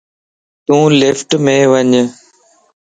[0.65, 1.91] تون لفٽم وڃ